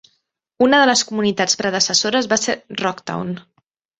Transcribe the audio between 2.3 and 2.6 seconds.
va ser